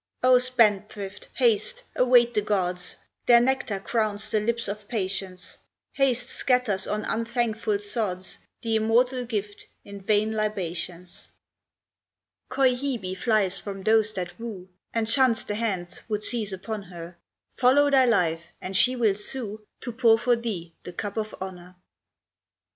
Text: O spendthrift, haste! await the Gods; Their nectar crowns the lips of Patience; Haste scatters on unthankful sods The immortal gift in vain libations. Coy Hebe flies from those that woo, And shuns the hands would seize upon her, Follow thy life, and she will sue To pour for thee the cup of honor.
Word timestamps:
O 0.23 0.39
spendthrift, 0.39 1.27
haste! 1.35 1.83
await 1.95 2.33
the 2.33 2.41
Gods; 2.41 2.95
Their 3.27 3.39
nectar 3.39 3.79
crowns 3.79 4.31
the 4.31 4.39
lips 4.39 4.67
of 4.67 4.87
Patience; 4.87 5.59
Haste 5.93 6.27
scatters 6.27 6.87
on 6.87 7.05
unthankful 7.05 7.77
sods 7.77 8.39
The 8.63 8.77
immortal 8.77 9.25
gift 9.25 9.67
in 9.85 10.01
vain 10.01 10.31
libations. 10.33 11.27
Coy 12.49 12.73
Hebe 12.75 13.15
flies 13.15 13.61
from 13.61 13.83
those 13.83 14.11
that 14.15 14.39
woo, 14.39 14.69
And 14.91 15.07
shuns 15.07 15.43
the 15.43 15.53
hands 15.53 15.99
would 16.09 16.23
seize 16.23 16.51
upon 16.51 16.81
her, 16.81 17.17
Follow 17.51 17.91
thy 17.91 18.05
life, 18.05 18.53
and 18.59 18.75
she 18.75 18.95
will 18.95 19.13
sue 19.13 19.63
To 19.81 19.91
pour 19.91 20.17
for 20.17 20.35
thee 20.35 20.73
the 20.81 20.93
cup 20.93 21.15
of 21.15 21.35
honor. 21.39 21.75